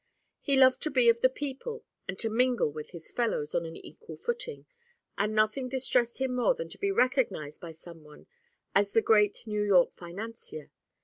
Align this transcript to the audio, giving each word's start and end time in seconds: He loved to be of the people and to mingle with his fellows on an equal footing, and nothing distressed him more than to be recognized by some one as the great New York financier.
He 0.39 0.57
loved 0.59 0.81
to 0.81 0.89
be 0.89 1.09
of 1.09 1.21
the 1.21 1.29
people 1.29 1.85
and 2.07 2.17
to 2.17 2.27
mingle 2.27 2.71
with 2.71 2.89
his 2.89 3.11
fellows 3.11 3.53
on 3.53 3.67
an 3.67 3.77
equal 3.77 4.17
footing, 4.17 4.65
and 5.15 5.35
nothing 5.35 5.69
distressed 5.69 6.17
him 6.19 6.33
more 6.35 6.55
than 6.55 6.69
to 6.69 6.79
be 6.79 6.89
recognized 6.91 7.61
by 7.61 7.69
some 7.73 8.03
one 8.03 8.25
as 8.73 8.93
the 8.93 9.03
great 9.03 9.45
New 9.45 9.61
York 9.61 9.93
financier. 9.95 10.71